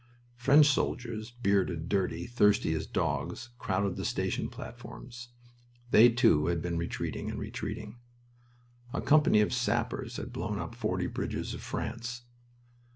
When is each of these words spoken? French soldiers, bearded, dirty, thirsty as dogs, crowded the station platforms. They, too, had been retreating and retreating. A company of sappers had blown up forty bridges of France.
French 0.35 0.65
soldiers, 0.65 1.29
bearded, 1.29 1.87
dirty, 1.87 2.25
thirsty 2.25 2.73
as 2.73 2.87
dogs, 2.87 3.51
crowded 3.59 3.97
the 3.97 4.03
station 4.03 4.49
platforms. 4.49 5.29
They, 5.91 6.09
too, 6.09 6.47
had 6.47 6.59
been 6.59 6.75
retreating 6.79 7.29
and 7.29 7.37
retreating. 7.39 7.99
A 8.93 9.01
company 9.01 9.41
of 9.41 9.53
sappers 9.53 10.17
had 10.17 10.33
blown 10.33 10.57
up 10.57 10.73
forty 10.73 11.05
bridges 11.05 11.53
of 11.53 11.61
France. 11.61 12.23